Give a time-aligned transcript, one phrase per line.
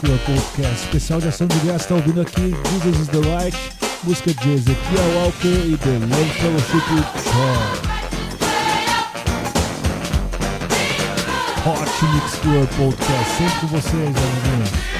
[0.00, 1.84] Club Podcast, especial de ação de graça.
[1.84, 3.56] Está ouvindo aqui Jesus is the Light,
[4.04, 6.78] música de Ezequiel Walker e The Love Fellowship.
[11.66, 12.36] Hot Mix
[12.76, 14.97] Podcast, sempre com vocês, amiguinhos.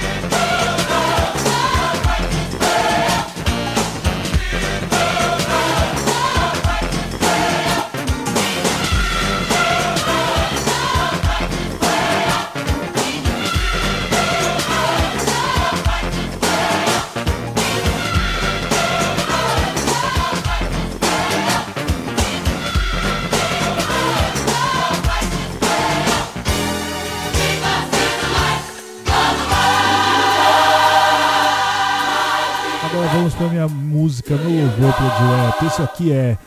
[33.58, 35.66] Minha música no louvor predileto.
[35.66, 36.38] Isso aqui é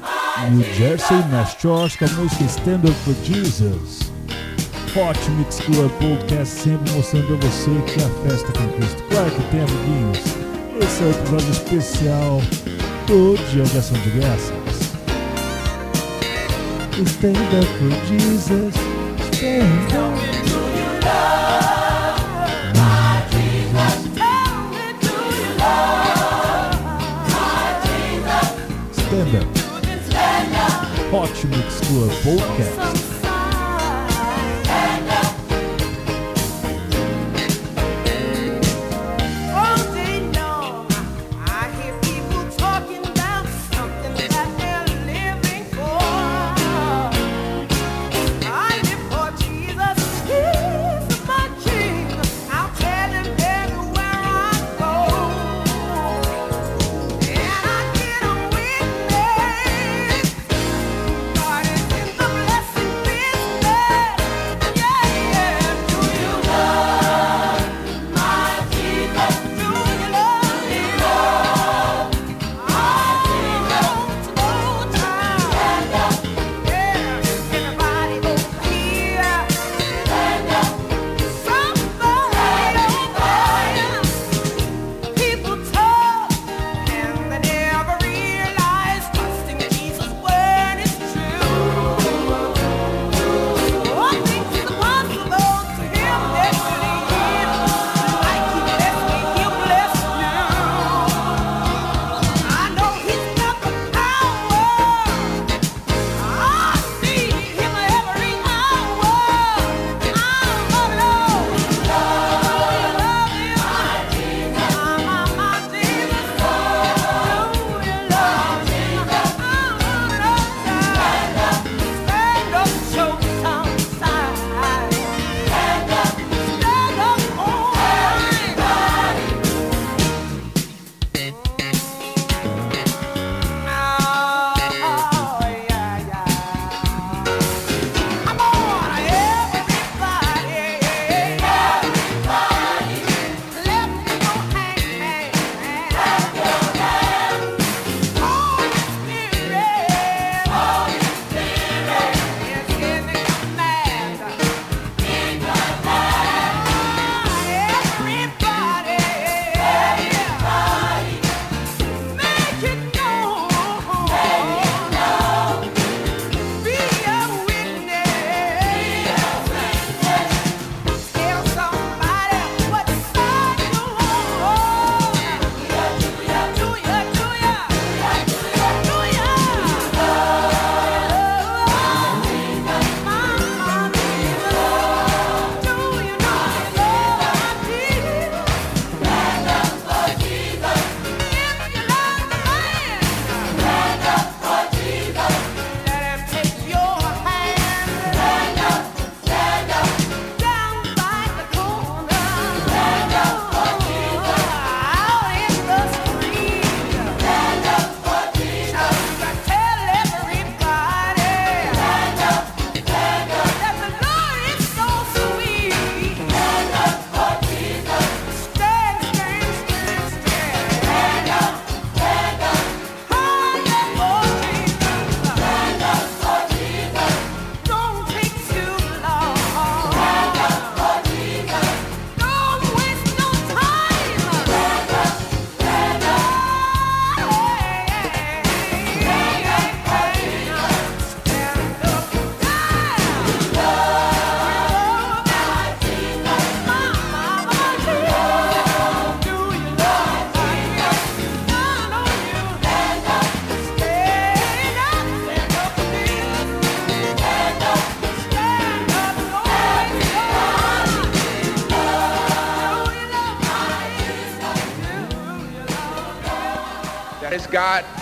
[0.50, 1.18] New Jersey
[1.60, 4.14] Church com a música Stand Up for Jesus.
[4.96, 9.04] Hot Mix Club Podcast sempre mostrando a você que a festa com Cristo.
[9.10, 10.20] Claro que tem, amiguinhos.
[10.80, 12.42] Esse é o episódio especial
[13.08, 14.94] do Dia de Ação de Graças.
[16.94, 18.92] Stand up for Jesus.
[31.14, 33.11] Ótimo Disclor Podcast.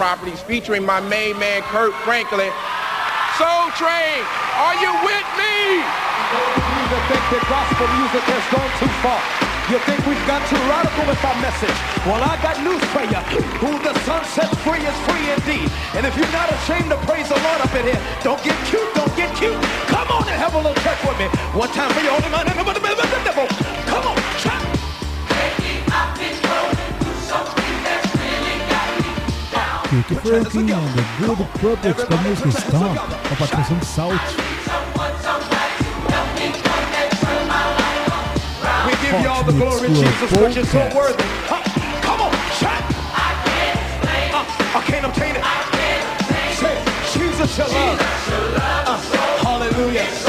[0.10, 2.50] Properties featuring my main man Kurt Franklin.
[3.38, 4.26] Soul Train,
[4.58, 5.86] are you with me?
[5.86, 9.22] You think that gospel music has gone too far.
[9.70, 11.78] You think we've got too radical with our message.
[12.10, 13.22] Well, I got news for you.
[13.62, 15.70] Who the sun sets free is free indeed.
[15.94, 18.90] And if you're not ashamed to praise the Lord up in here, don't get cute,
[18.98, 19.62] don't get cute.
[19.94, 21.30] Come on and have a little church with me.
[21.54, 23.79] One time for your holy man the devil.
[30.16, 34.22] Franklin and the Good Puppets com a música Stomp, com a participação de Salt.
[38.86, 41.24] We give you all the glory, Jesus, but you're so worthy.
[41.48, 41.62] Huh,
[42.02, 42.84] Come on, shout.
[43.14, 45.44] I can't Uh, I can't obtain it.
[46.56, 46.76] Say,
[47.14, 48.00] Jesus, your love.
[48.00, 48.98] Uh,
[49.44, 50.29] hallelujah.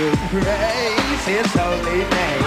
[0.00, 2.40] To praise his holy name.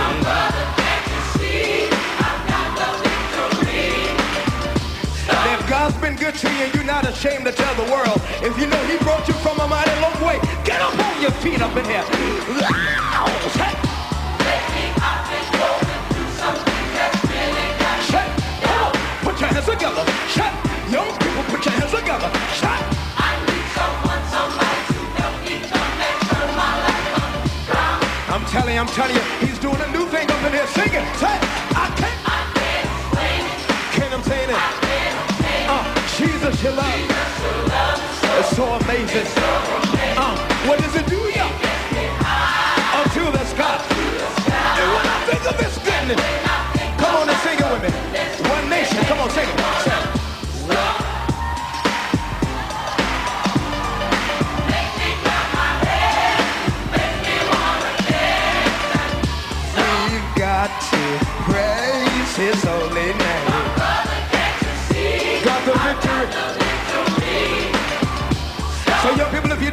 [5.53, 8.19] If God's been good to you, you're not ashamed to tell the world.
[8.41, 11.31] If you know he brought you from a mighty long way, get up on your
[11.43, 12.03] feet up in here.
[13.22, 13.29] On.
[19.22, 20.05] Put your hands together.
[20.27, 20.53] Shut.
[20.89, 22.31] Young people, put your hands together.
[22.55, 22.92] Shut.
[28.53, 30.67] Telling you, I'm telling you, he's doing a new thing up in here.
[30.67, 31.05] Sing it.
[31.17, 31.38] Say.
[31.74, 32.22] I can't.
[33.98, 34.62] Can't obtain it.
[35.67, 35.83] Uh,
[36.17, 36.93] Jesus, your love.
[38.39, 39.25] It's so amazing.
[39.38, 39.83] Uh,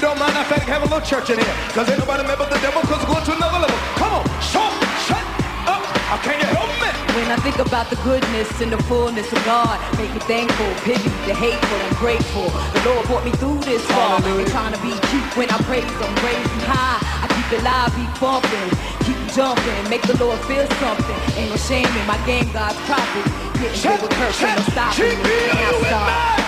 [0.00, 1.54] don't mind, I think have a little church in here.
[1.76, 3.76] Cause ain't nobody mad the devil, cause it's going to another level.
[4.00, 4.72] Come on, shut,
[5.04, 5.20] shut
[5.68, 5.84] up.
[6.08, 6.88] How can you help me?
[7.12, 11.12] When I think about the goodness and the fullness of God, make me thankful, pity
[11.28, 12.48] the hateful and grateful.
[12.48, 14.24] The Lord brought me through this far.
[14.24, 16.96] Ain't trying to be cute when I praise Him, raise Him high.
[17.20, 18.70] I keep it live, be bumping,
[19.04, 21.18] keep jumping, make the Lord feel something.
[21.36, 23.28] Ain't no shame in my game, God's property.
[23.60, 25.36] Getting Shut, with curse, no stopping GP, me.
[25.44, 26.39] are Now you with stop.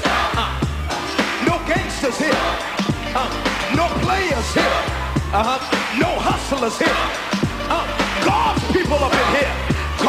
[0.00, 1.44] Uh-huh.
[1.44, 2.30] No gangsters here.
[3.74, 4.78] No players here.
[5.98, 6.88] No hustlers here.
[7.68, 7.84] Uh,
[8.24, 9.67] God's people up in here.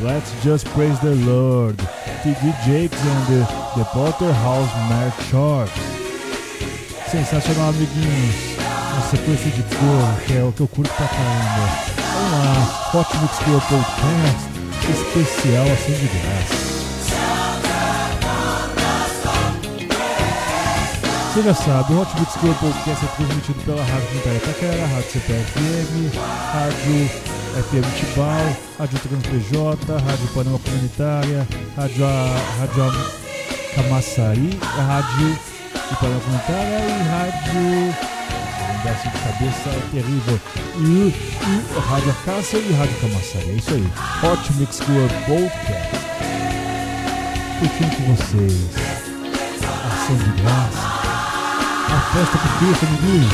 [0.00, 1.78] Let's Just Praise the Lord,
[2.22, 2.52] T.D.
[2.66, 3.46] Jakes and the,
[3.76, 4.68] the Porterhouse
[5.30, 5.70] Short.
[7.08, 8.58] Sensacional, amiguinhos.
[8.92, 11.68] Uma sequência de cor, que é o que eu curto pra caramba.
[12.12, 14.50] Vamos lá, Hot Mix Club Podcast,
[14.90, 16.64] especial assim de graça.
[21.32, 26.16] Você já sabe, o Hot Mix Club Podcast é transmitido pela Rádio Itaquera, Rádio CPFM,
[26.52, 31.46] Rádio FM Tibau, Rádio Trans PJ, Rádio Panema Comunitária,
[31.76, 32.94] Rádio, A- Rádio
[33.74, 35.38] Camaçari, Rádio
[35.92, 37.94] Ipanema Comunitária e Rádio.
[38.84, 40.40] Assim de cabeça, é terrível.
[40.76, 43.88] E, e Rádio Acácia e Rádio Camaçari, é isso aí.
[44.22, 46.04] Hot Mix Club Podcast.
[47.60, 48.68] Curtindo com vocês.
[49.86, 50.84] Ação de graça.
[51.88, 53.30] A festa pro Cristo, amiguinho.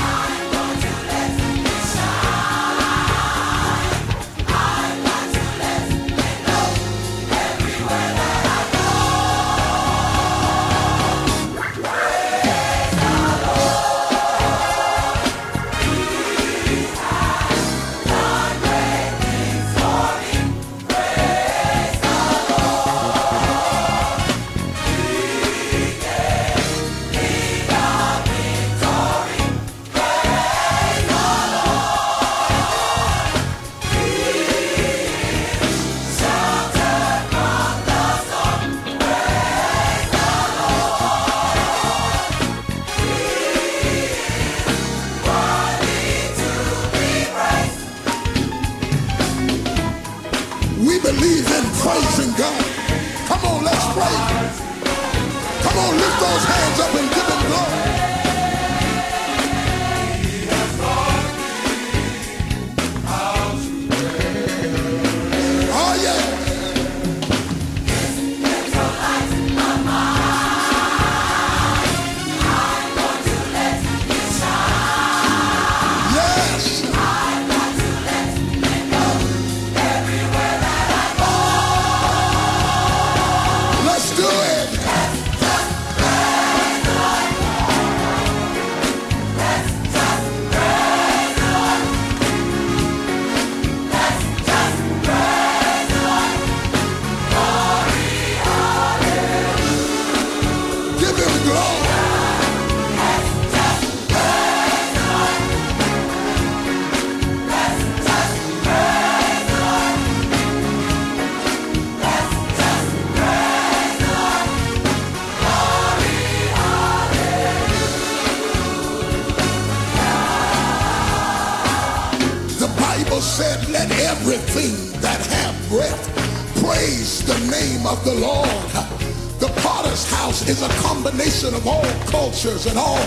[132.60, 132.98] Cultures and all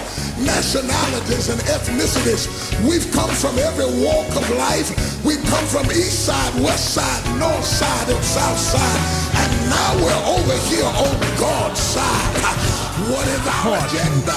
[0.43, 2.47] nationalities and ethnicities.
[2.87, 4.89] We've come from every walk of life.
[5.23, 8.99] We've come from east side, west side, north side, and south side.
[9.35, 12.73] And now we're over here on God's side.
[13.09, 14.33] What is our agenda?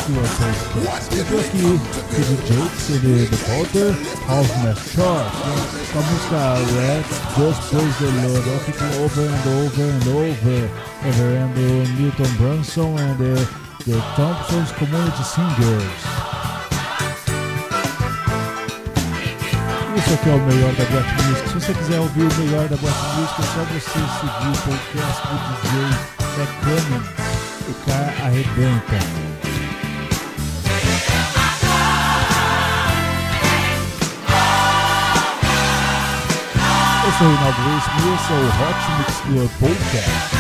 [0.85, 2.37] What did we come to do?
[2.47, 3.93] Jakes e The Potter,
[4.27, 5.27] House Mass Short,
[5.93, 10.71] com a música Let's Just Praise the Lord, off it over and over and over,
[11.05, 11.67] Reverendo
[11.99, 16.03] Milton uh, Brunson and the, the Thompson's Community Singers.
[19.97, 21.49] Isso aqui é o melhor da Black Music.
[21.49, 25.23] Se você quiser ouvir o melhor da Black Music, é só você seguir o podcast
[25.29, 25.73] do DJ
[26.37, 27.09] Mac Cummings.
[27.69, 28.99] O cara arrebenta.
[37.05, 40.36] Eu sou o Reinaldo Reis e esse é o Hot Mix Club Podcast.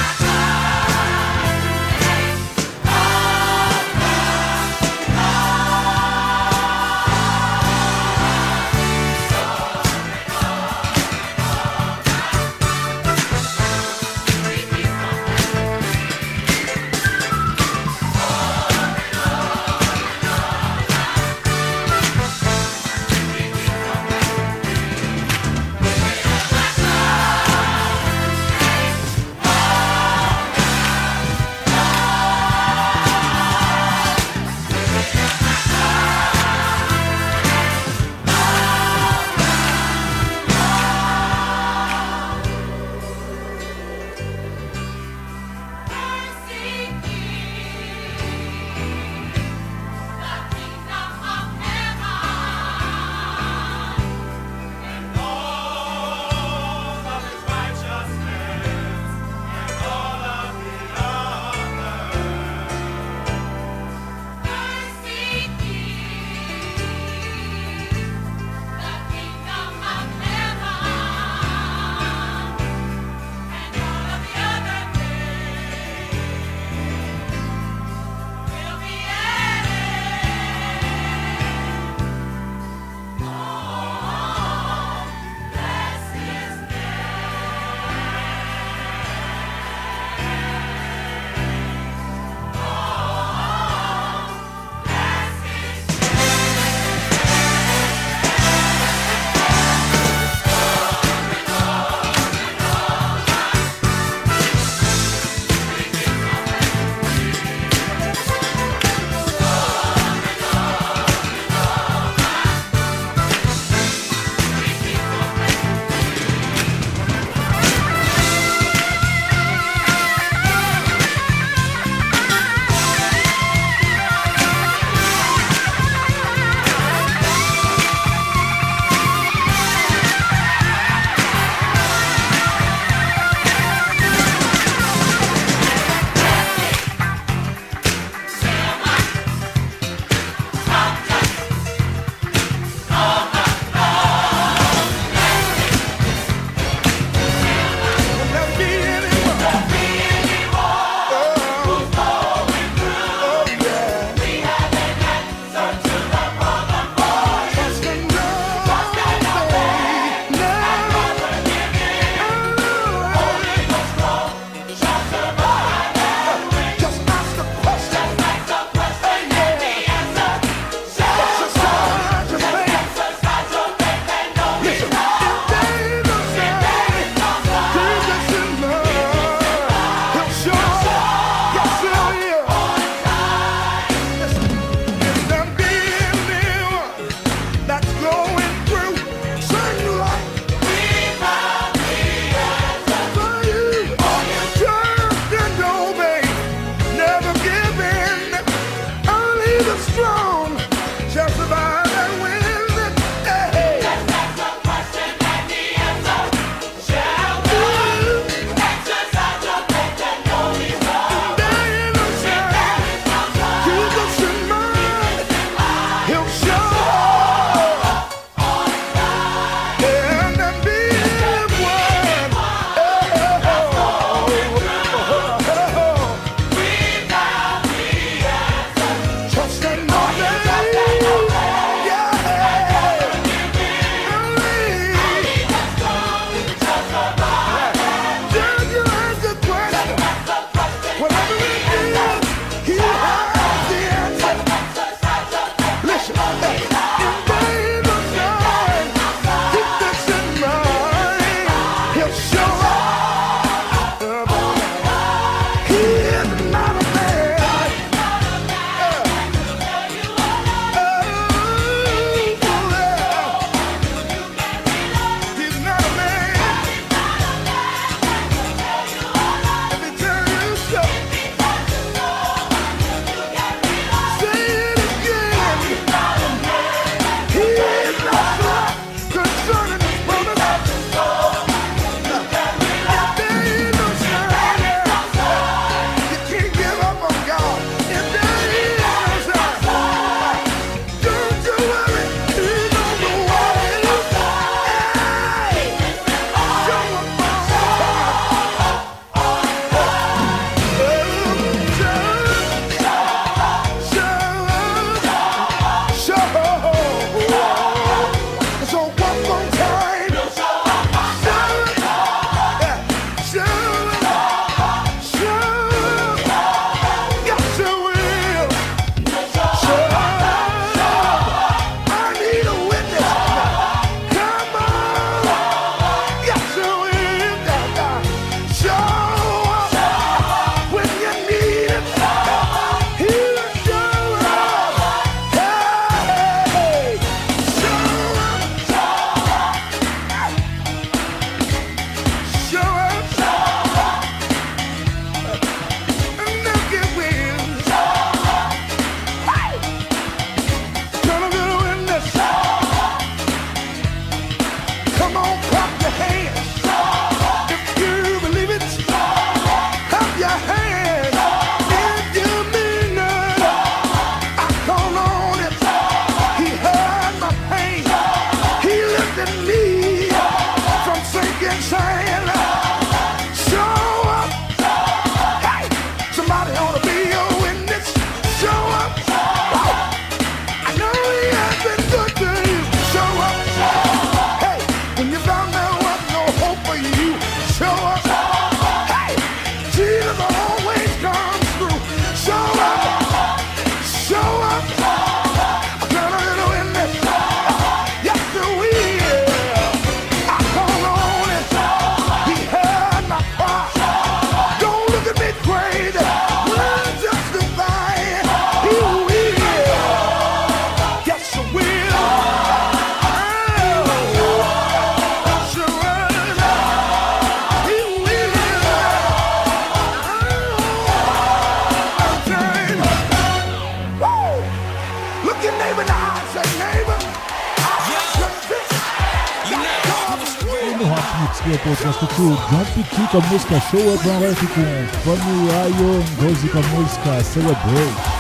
[431.52, 434.64] é o podcast do John Petit com a música Show Up on Life com
[435.04, 435.46] Fanny
[435.78, 438.16] Ion Rose com a música Celebrate.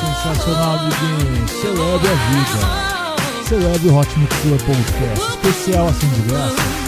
[0.00, 1.48] Sensacional, amiguinho.
[1.48, 3.44] Celebre a vida.
[3.44, 5.28] Celebre o Hot Mix Club Podcast.
[5.30, 6.87] Especial assim de graça.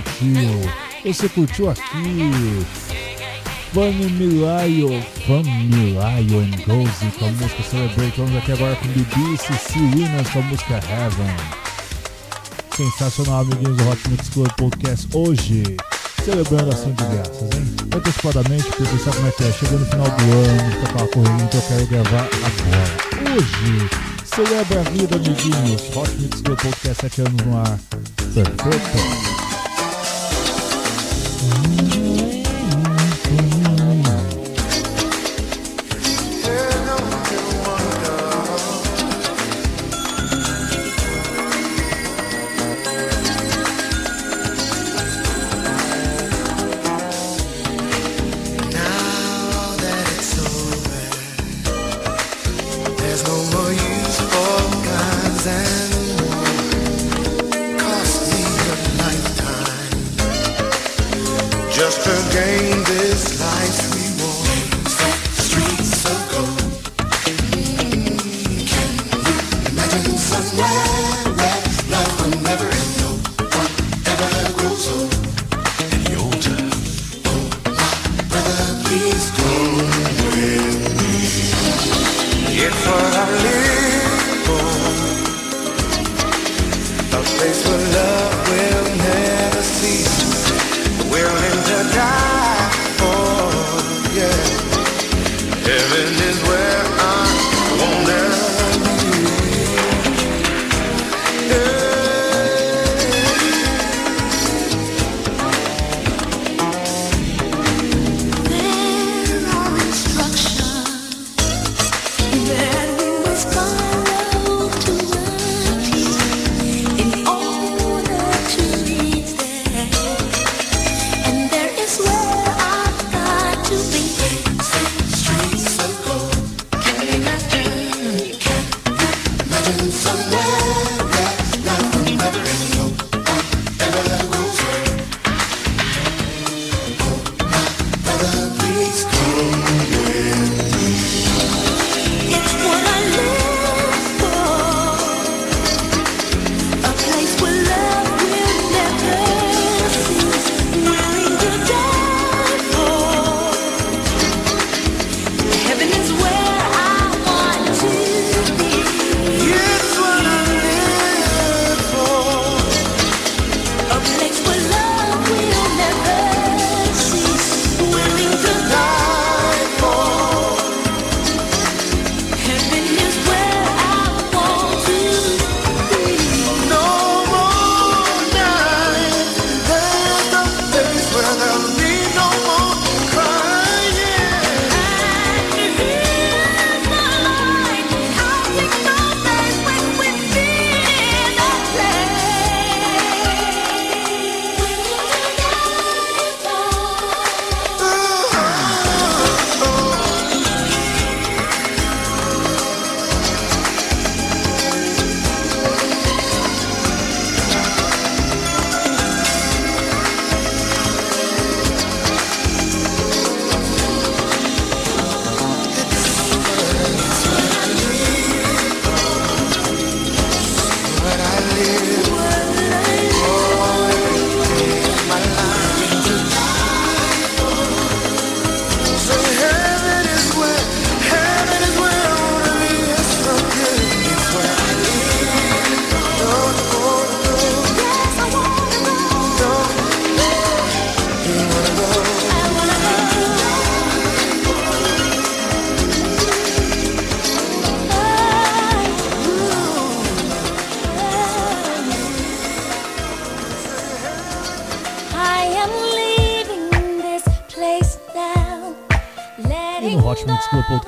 [0.00, 0.72] curtiu,
[1.04, 2.66] você curtiu aqui.
[3.72, 4.44] Family
[5.96, 8.16] and Gozi com a música Celebrate.
[8.16, 11.36] Vamos aqui agora com BBC e Winners com a música Heaven.
[12.76, 15.62] Sensacional, amiguinhos do Hot Mix Club Podcast hoje.
[16.24, 17.76] Celebrando assim de graças, hein?
[17.94, 19.52] Antecipadamente, porque sabe como é que é?
[19.52, 23.36] Chegou no final do ano, tá com a correria, então eu quero gravar agora.
[23.36, 25.82] Hoje, Celebra a vida, amiguinhos.
[25.94, 27.78] Hot Mix Club Podcast 7 anos no ar.
[28.34, 29.43] Perfeito.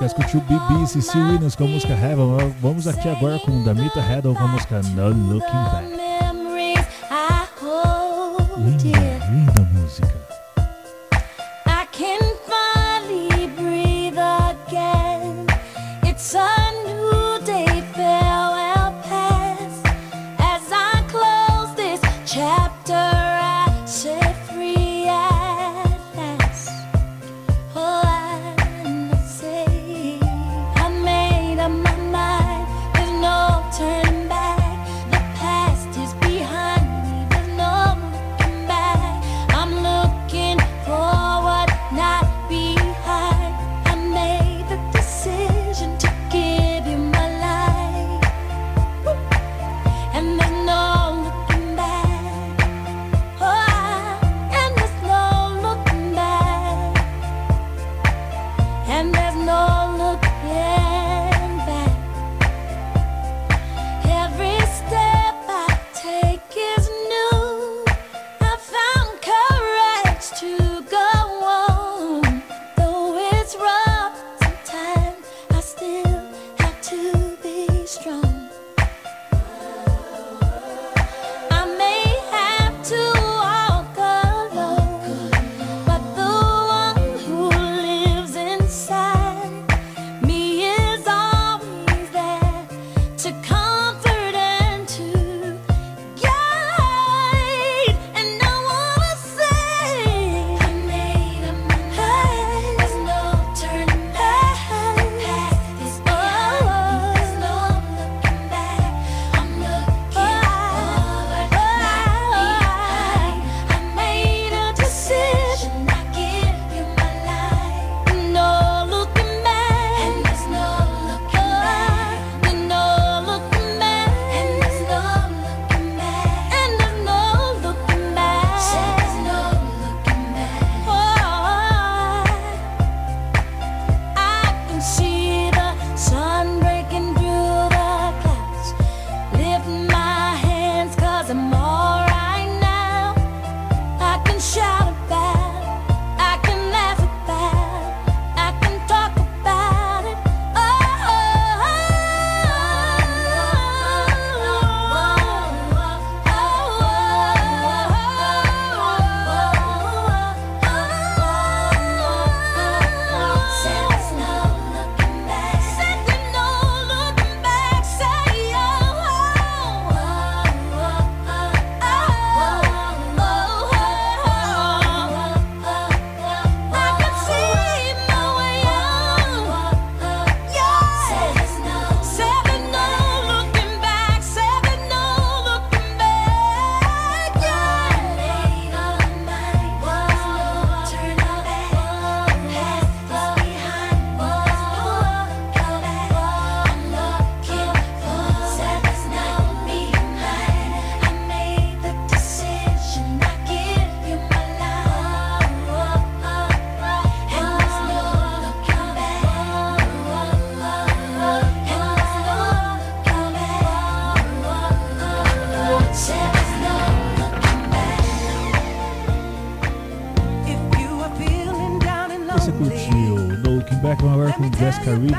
[0.07, 2.55] música, escutou BB e Cecil Williams com a música Heaven.
[2.61, 5.96] Vamos aqui agora com Damita Heddle com a música No Looking Back.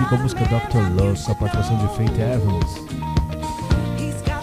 [0.08, 1.02] com a música Dr.
[1.02, 2.76] Love, com a participação de Faith Evans.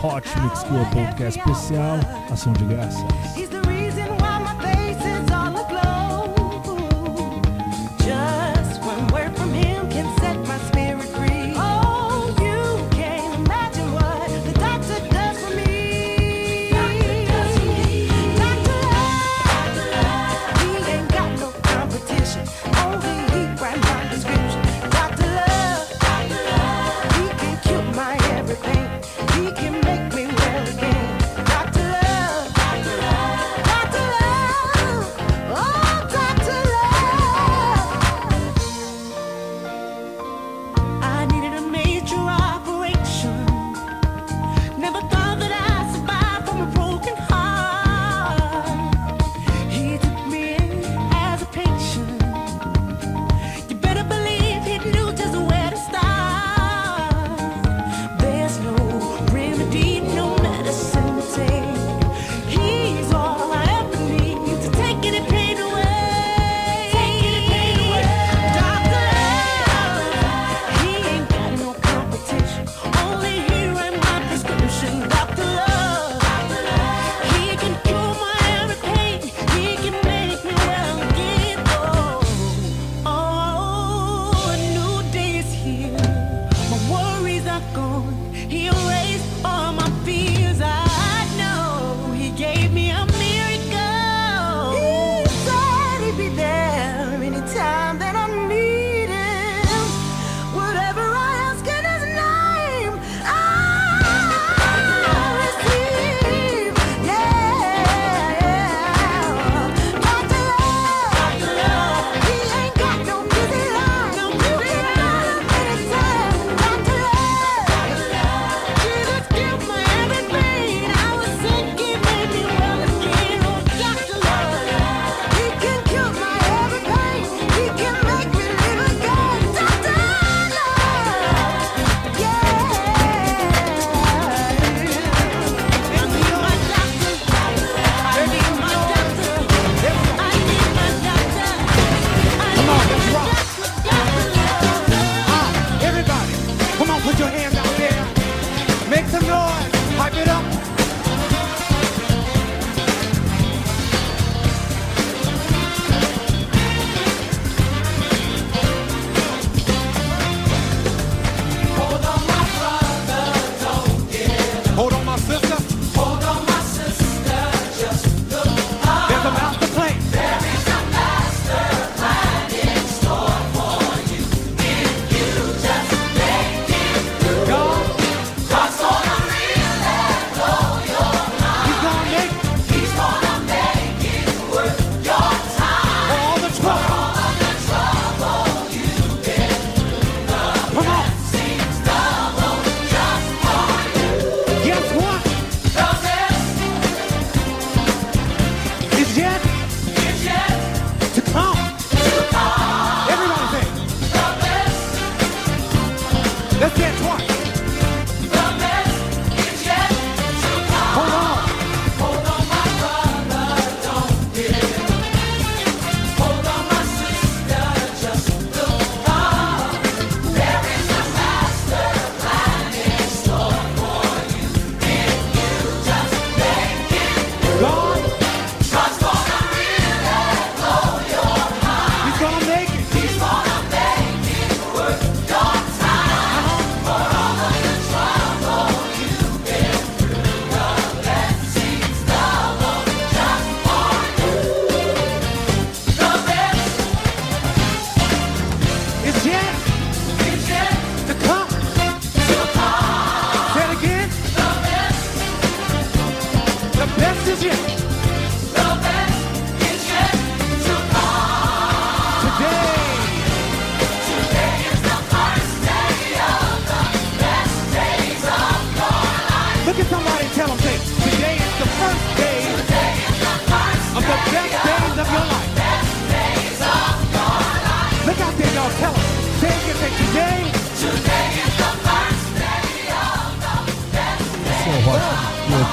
[0.03, 1.99] Hot Mix Club Podcast especial,
[2.31, 3.34] ação de graças.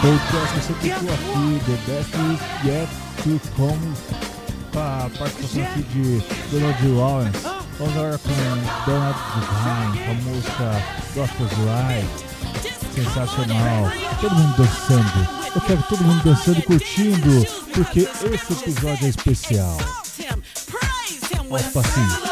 [0.02, 2.12] podcast Você Cultura aqui, The Best
[2.66, 2.90] Yet
[3.24, 3.94] To Come,
[4.74, 7.40] com a participação aqui de Donald Lawrence.
[7.78, 10.68] Vamos agora com Donald Divine, com a música
[11.14, 12.10] Gospel's Live,
[12.96, 15.30] sensacional, todo mundo dançando.
[15.54, 19.78] Eu quero todo mundo dançando e curtindo, porque esse episódio é especial.
[21.52, 22.31] Aos passinhos.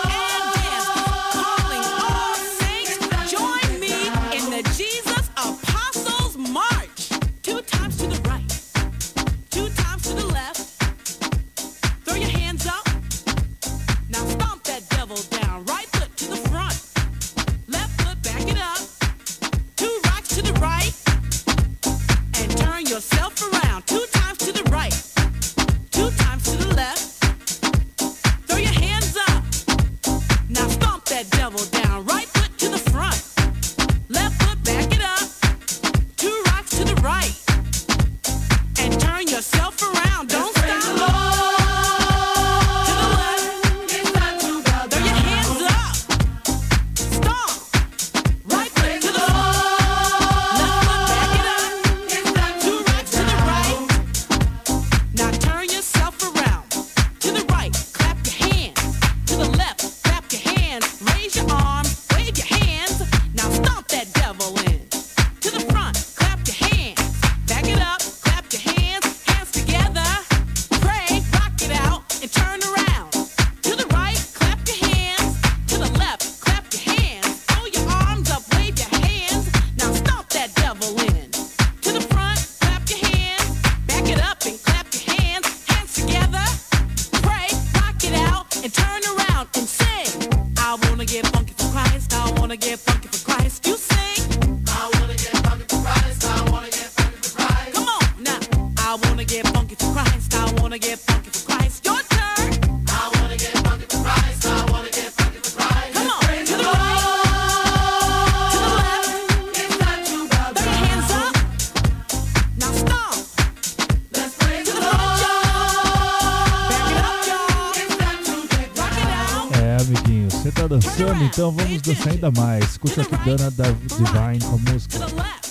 [121.89, 122.63] dançar ainda mais.
[122.65, 124.99] Escuta aqui Dana da Divine com a música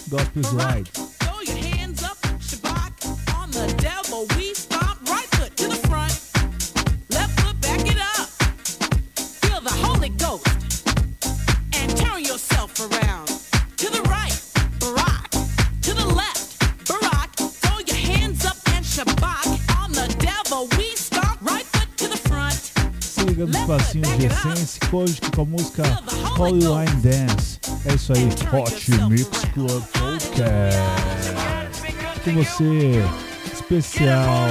[0.08, 1.07] Gospel Light.
[23.68, 25.82] passinhos de Essence, Kojic com tipo a música
[26.38, 27.60] Holy Line Dance.
[27.84, 30.78] É isso aí, Hot Mix Club Podcast.
[32.24, 33.04] Com você,
[33.52, 34.48] especial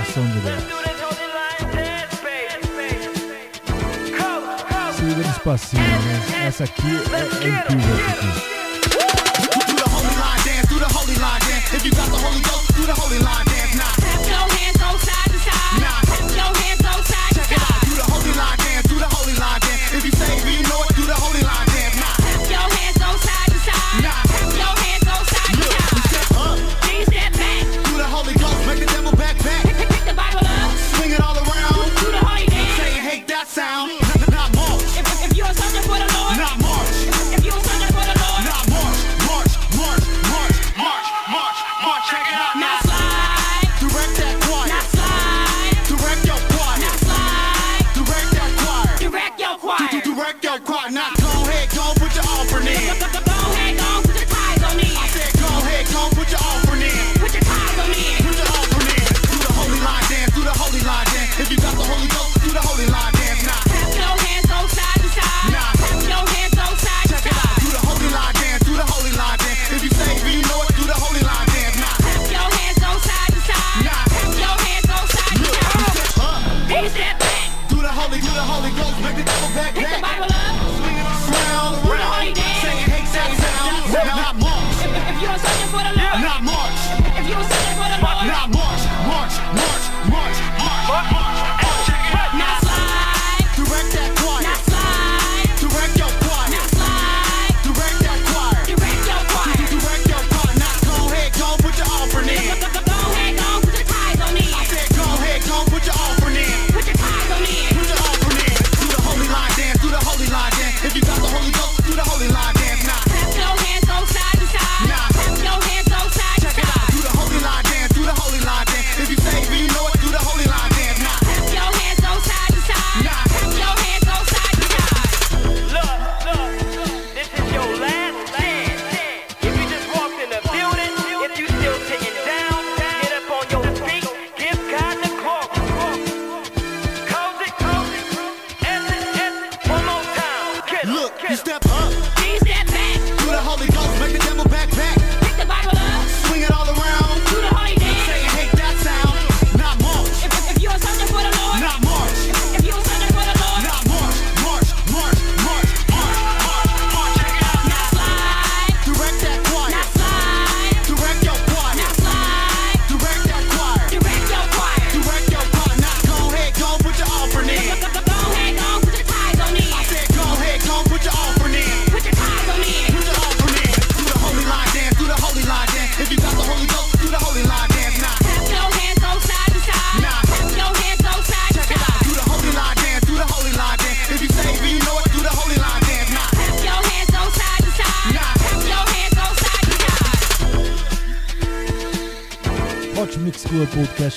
[0.00, 0.68] Ação de dança.
[4.94, 6.46] Se liga nos espacinho, né?
[6.46, 7.94] Essa aqui é, é incrível.
[8.08, 8.61] Aqui.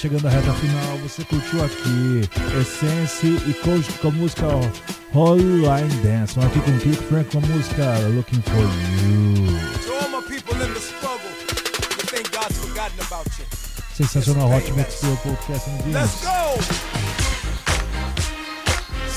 [0.05, 0.97] chegando à reta final.
[0.99, 2.29] Você curtiu aqui
[2.61, 4.45] Essence e Coach com a música
[5.11, 6.39] Holy Line Dance.
[6.39, 8.61] Aqui com Kiko Frank com a música Looking for
[9.01, 9.55] You.
[13.95, 15.69] Sensacional Hot Mix do Podcast.
[15.71, 16.07] no dia.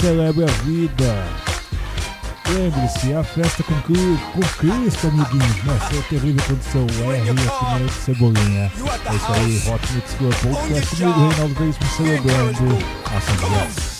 [0.00, 1.47] Celebre a vida.
[2.54, 5.64] Lembre-se, a festa com, com Cristo, amiguinhos.
[5.64, 8.72] Nossa, é terrível condição é, R e afinal de cebolinha.
[9.04, 13.97] É isso aí, Hot Mix Club Podcast comigo, Reinaldo Reis, me celebrando a São Paulo.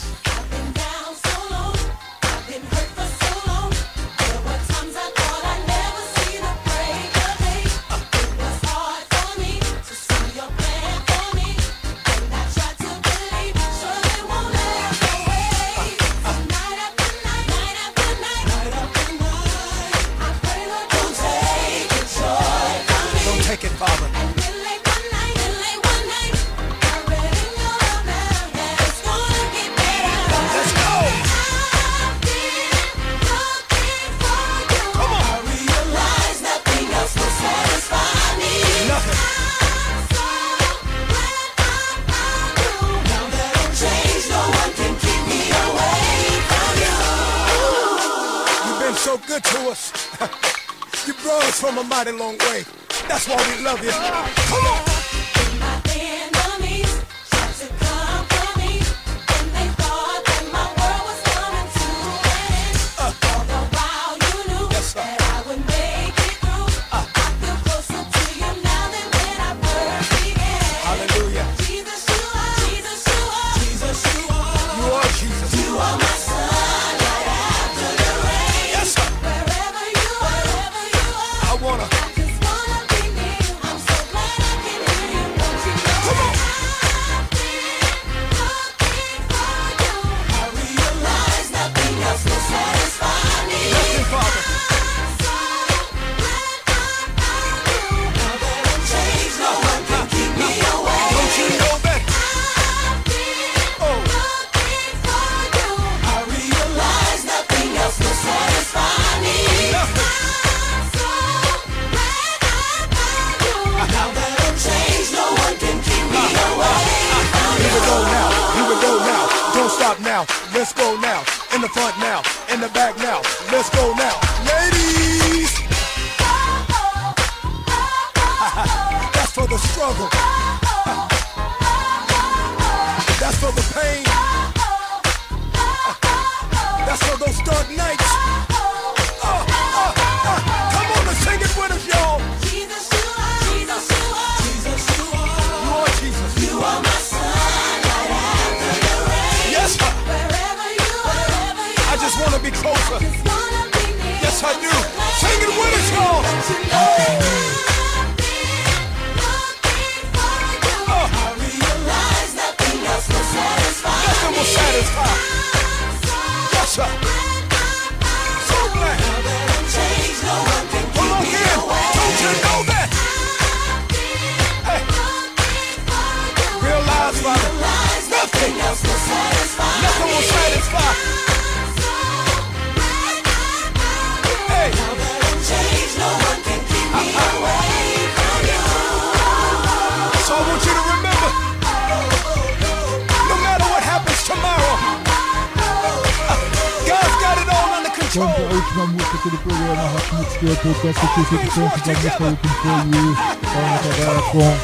[198.19, 202.25] A última música do programa Hot Mix que eu podcast aqui, sempre pontos da música
[202.25, 203.15] Looking For You.
[203.55, 204.57] Vamos agora com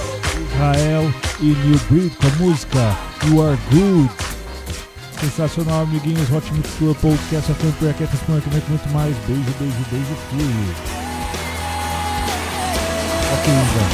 [0.42, 4.10] Israel e New Breed com a música You Are Good.
[5.20, 6.28] Sensacional, amiguinhos.
[6.32, 9.16] Hot Mix Tour Podcast, a Fun Aqui, muito, muito mais.
[9.28, 10.74] Beijo, beijo, beijo, fui.
[13.34, 13.84] Ok, já.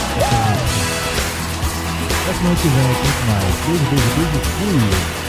[2.23, 3.55] Até semana que vem, muito mais.
[3.67, 5.21] Beijo, beijo, beijo, fui.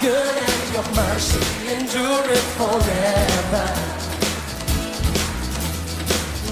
[0.00, 1.40] good and your mercy
[1.74, 3.66] endureth forever.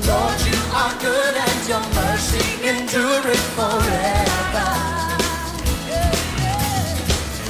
[0.08, 4.68] Lord, you are good and your mercy endureth forever.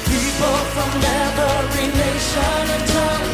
[0.05, 3.26] People from every nation and tongue.